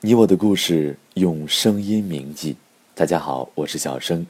[0.00, 2.54] 你我的故事用声音铭记。
[2.94, 4.24] 大家好，我是小生，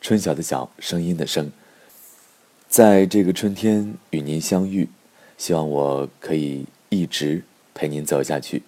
[0.00, 1.48] 春晓的晓，声音的声。
[2.68, 4.88] 在这个春天与您相遇，
[5.38, 7.40] 希望我可以一直
[7.72, 8.64] 陪您走下去。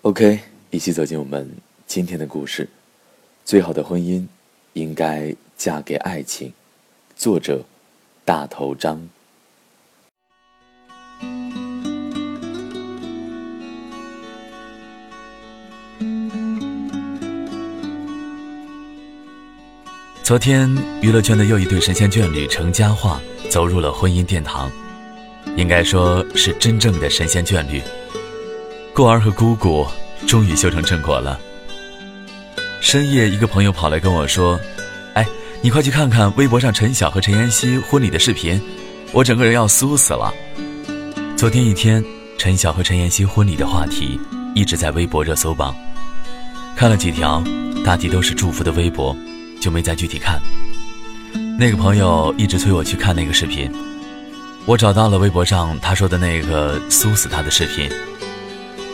[0.00, 1.46] OK，一起走进我们
[1.86, 2.66] 今天的故事。
[3.44, 4.26] 最好的婚姻，
[4.72, 6.54] 应该嫁给爱情。
[7.14, 7.62] 作者：
[8.24, 9.06] 大头张。
[20.30, 24.70] 昨天，娱乐圈的又一对神仙眷侣成家化，走入了婚姻殿堂，
[25.56, 27.82] 应该说是真正的神仙眷侣。
[28.94, 29.84] 过儿和姑姑
[30.28, 31.36] 终于修成正果了。
[32.80, 34.56] 深夜，一个朋友跑来跟我说
[35.14, 35.26] ：“哎，
[35.62, 38.62] 你快去看看微博上陈晓和陈妍希婚礼的视频，
[39.10, 40.32] 我整个人要酥死了。”
[41.36, 42.04] 昨天一天，
[42.38, 44.16] 陈晓和陈妍希婚礼的话题
[44.54, 45.74] 一直在微博热搜榜，
[46.76, 47.42] 看了几条，
[47.84, 49.12] 大抵都是祝福的微博。
[49.60, 50.40] 就没再具体看。
[51.58, 53.70] 那个朋友一直催我去看那个视频，
[54.64, 57.88] 我找到了微博上他说的那个苏死他的视频。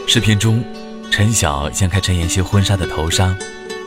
[0.06, 0.62] 视频中，
[1.10, 3.36] 陈晓掀开陈妍希婚纱的头纱，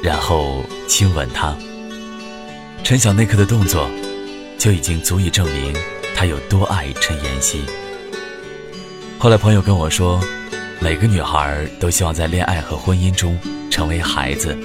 [0.02, 1.55] 然后亲吻她。
[2.83, 3.89] 陈晓那刻的动作，
[4.58, 5.73] 就已经足以证明
[6.16, 7.61] 他有多爱陈妍希。
[9.17, 10.21] 后来朋友跟我说，
[10.80, 13.38] 每个女孩都希望在恋爱和婚姻中
[13.69, 14.58] 成为孩子。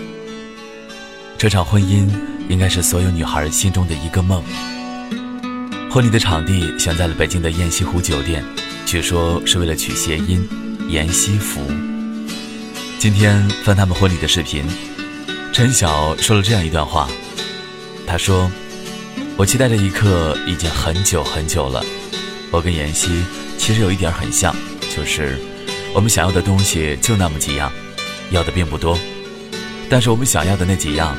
[1.36, 2.08] 这场婚姻
[2.48, 4.42] 应该是所有女孩心中的一个梦。
[5.90, 8.42] 婚礼的场地选在了北京的雁西湖酒店，
[8.86, 10.48] 据说是为了取谐音
[10.88, 11.60] “延禧福”。
[12.98, 14.64] 今天翻他们婚礼的视频，
[15.52, 17.08] 陈晓说了这样一段话，
[18.06, 18.50] 他说
[19.36, 21.84] ：“我期待这一刻已经很久很久了。
[22.50, 23.22] 我跟妍希
[23.58, 24.54] 其实有一点很像，
[24.96, 25.38] 就是
[25.94, 27.70] 我们想要的东西就那么几样，
[28.30, 28.98] 要的并不多，
[29.94, 31.16] 但是我们想要的那几样。”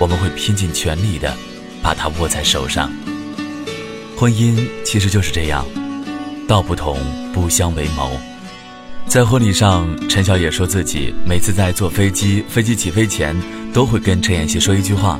[0.00, 1.34] 我们会拼尽全力的
[1.82, 2.90] 把它握在手上。
[4.16, 5.66] 婚姻其实就是这样，
[6.48, 6.98] 道不同
[7.32, 8.18] 不相为谋。
[9.06, 13.34] 在婚礼上，陈晓也说自己每次在坐飞机，飞机起飞前
[13.72, 15.18] 都会跟陈妍希说一句话，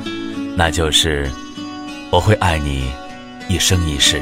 [0.55, 1.29] 那就是
[2.11, 2.91] “我会爱你
[3.47, 4.21] 一生一世”。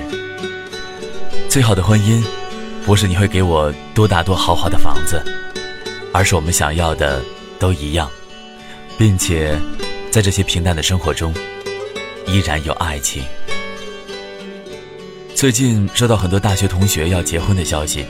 [1.50, 2.24] 最好的婚姻，
[2.85, 5.22] 不是你会给我多大多豪华的房子，
[6.14, 7.22] 而是我们想要的
[7.59, 8.09] 都一样，
[8.98, 9.60] 并且。
[10.12, 11.34] 在这些平淡的生活中，
[12.26, 13.22] 依然有爱情。
[15.36, 18.06] 最近收到很多大学同学要结婚的消息，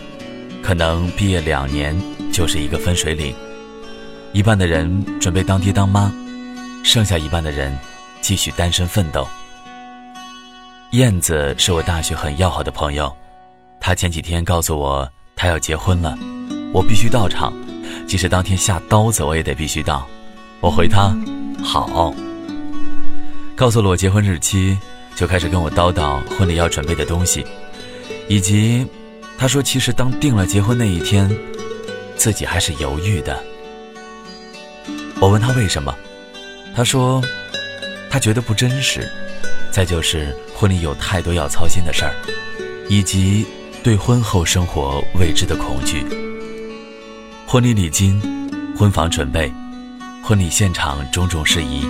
[0.62, 2.00] 可能毕业两年
[2.32, 3.34] 就是一个分水岭。
[4.34, 6.14] 一半的人准备当爹当妈，
[6.84, 7.76] 剩下一半的人
[8.22, 9.28] 继续单身奋斗。
[10.92, 13.12] 燕子是我大学很要好的朋友，
[13.80, 16.16] 她前几天告诉我她要结婚了，
[16.72, 17.52] 我必须到场，
[18.06, 20.08] 即使当天下刀子我也得必须到。
[20.66, 21.16] 我回他。
[21.64, 22.12] 好，
[23.56, 24.76] 告诉了我结婚日期，
[25.16, 27.46] 就开始跟我叨叨婚礼要准备的东西，
[28.28, 28.84] 以及
[29.38, 31.30] 他说其实当定了结婚那一天，
[32.16, 33.40] 自己还是犹豫的。
[35.20, 35.96] 我问他为什么，
[36.76, 37.22] 他说
[38.10, 39.08] 他觉得不真实，
[39.72, 42.16] 再就是婚礼有太多要操心的事儿，
[42.90, 43.46] 以及
[43.84, 46.04] 对婚后生活未知的恐惧。
[47.46, 48.20] 婚礼礼金，
[48.76, 49.54] 婚房准备。
[50.28, 51.86] 婚礼现场种种事宜，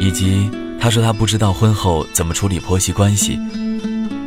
[0.00, 3.38] 以及她说她不知道婚后怎么处理婆媳关系。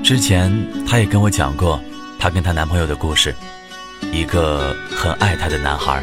[0.02, 0.50] 之前
[0.88, 1.78] 她也跟我讲过
[2.18, 3.36] 她跟她男朋友的故事，
[4.14, 6.02] 一个很爱她的男孩，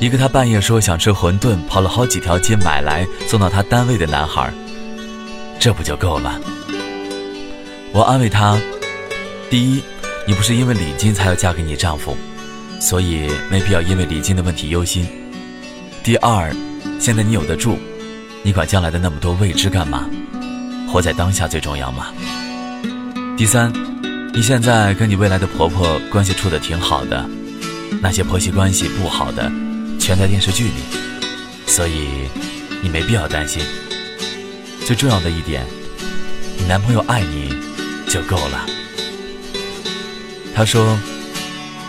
[0.00, 4.52] 一个她半夜说想吃馄饨，跑了好几条街买来送到她单位的男孩，
[5.60, 6.40] 这不就够了？
[7.92, 8.58] 我安慰她：
[9.48, 9.80] 第一，
[10.26, 12.16] 你不是因为礼金才要嫁给你丈夫，
[12.80, 15.06] 所以没必要因为礼金的问题忧心。
[16.06, 16.54] 第二，
[17.00, 17.76] 现在你有得住，
[18.44, 20.08] 你管将来的那么多未知干嘛？
[20.88, 22.14] 活在当下最重要嘛。
[23.36, 23.72] 第三，
[24.32, 27.28] 你现在跟你未来的婆婆关系处的挺好的，
[28.00, 29.50] 那些婆媳关系不好的，
[29.98, 30.74] 全在电视剧里，
[31.66, 32.06] 所以
[32.80, 33.60] 你没必要担心。
[34.86, 35.66] 最重要的一点，
[36.56, 37.52] 你男朋友爱你
[38.08, 38.64] 就够了。
[40.54, 40.96] 她说，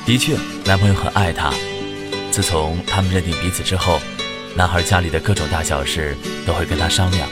[0.07, 1.53] 的确，男朋友很爱她。
[2.29, 3.99] 自从他们认定彼此之后，
[4.57, 7.29] 男孩家里的各种大小事都会跟他商量，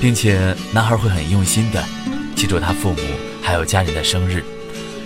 [0.00, 1.84] 并且男孩会很用心的
[2.34, 2.98] 记住他父母
[3.40, 4.42] 还有家人的生日，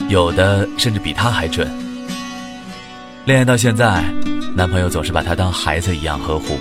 [0.08, 1.70] 有的甚至比他还准。
[3.26, 4.02] 恋爱到现在，
[4.56, 6.58] 男朋友总是把她当孩子一样呵护。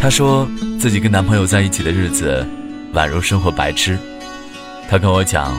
[0.00, 0.48] 她说
[0.78, 2.46] 自己跟男朋友在一起的日子，
[2.94, 3.98] 宛如生活白痴。
[4.88, 5.52] 她跟我讲，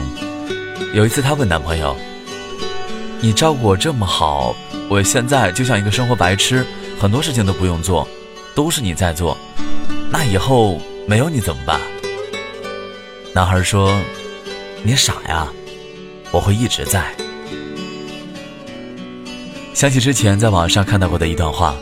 [0.94, 1.94] 有一次她问男朋友
[3.20, 4.56] ：“你照顾我这么好。”
[4.88, 6.66] 我现在就像一个生活白痴，
[7.02, 8.06] 很多事情都不用做，
[8.54, 9.36] 都是你在做。
[10.08, 11.80] 那以后没有你怎么办？”
[13.34, 14.00] 男孩说
[14.86, 15.48] ：“你傻呀，
[16.30, 17.12] 我会一直在。”
[19.74, 21.74] 想起之前在网上看到过的一段话：“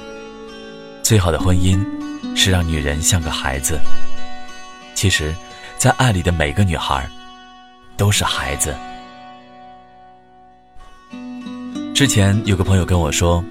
[1.05, 1.78] 最好的婚姻
[2.34, 3.78] 是让女人像个孩子。”
[4.96, 5.34] 其实，
[5.76, 7.06] 在爱里的每个女孩
[7.94, 8.75] 都是孩子。
[11.94, 13.44] 之前有个朋友跟我说：“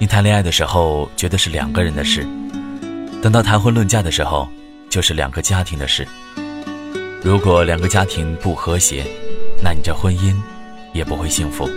[0.00, 2.26] 你谈恋爱的时候觉得是两个人的事，
[3.22, 4.48] 等到谈婚论嫁的时候，
[4.88, 6.08] 就是两个家庭的事。
[7.22, 9.04] 如果两个家庭不和谐，
[9.62, 10.34] 那你这婚姻
[10.94, 11.68] 也不会幸福。”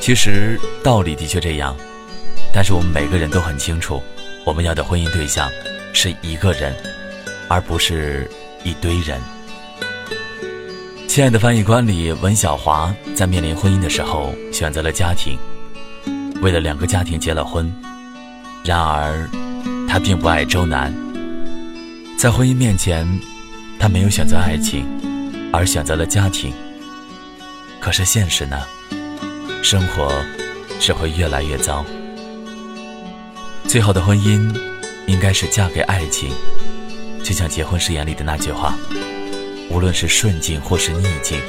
[0.00, 1.76] 其实道理的确这样，
[2.54, 4.02] 但是我们每个人都很清楚，
[4.46, 5.46] 我们要的婚姻对象
[5.92, 6.74] 是一个人，
[7.50, 8.26] 而不是
[8.64, 9.20] 一堆人。
[11.06, 15.38] 亲爱的翻译官里，文小华在面临婚姻的时候选择了家庭，
[16.40, 17.72] 为了两个家庭结了婚。
[18.64, 19.28] 然而，
[19.88, 20.94] 他并不爱周南，
[22.18, 23.06] 在婚姻面前，
[23.78, 24.84] 他没有选择爱情，
[25.52, 26.52] 而选择了家庭。
[27.80, 28.58] 可是现实呢？
[29.62, 30.12] 生活
[30.78, 31.84] 只会越来越糟。
[33.66, 34.54] 最好的婚姻，
[35.06, 36.30] 应该是嫁给爱情，
[37.22, 38.74] 就像结婚誓言里的那句话：
[39.70, 41.40] 无论是顺境或是逆境，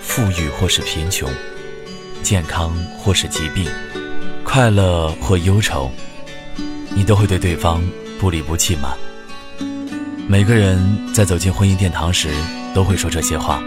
[0.00, 1.30] 富裕或是贫穷，
[2.22, 3.68] 健康或是疾病，
[4.52, 5.90] 快乐或忧愁，
[6.94, 7.82] 你都会对对方
[8.20, 8.92] 不离不弃吗？
[10.28, 10.78] 每个人
[11.14, 12.28] 在走进婚姻殿堂时，
[12.74, 13.62] 都会说这些话，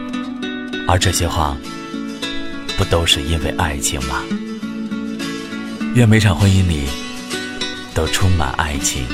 [0.87, 1.57] 而这些话。
[2.77, 4.21] 不都是因为爱情吗？
[5.95, 6.83] 愿每场婚姻里
[7.95, 9.07] 都充满爱情。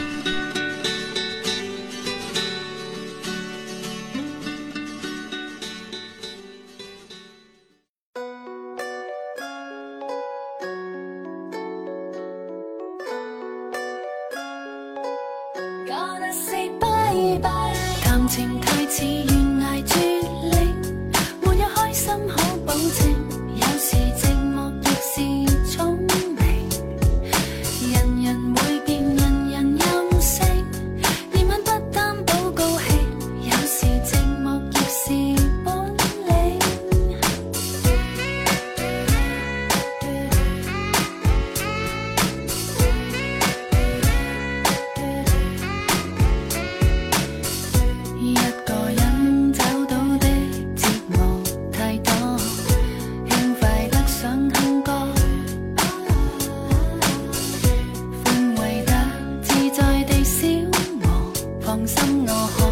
[61.96, 62.66] 心我可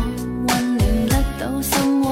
[0.47, 0.79] 温暖
[1.09, 2.08] 得到心窝。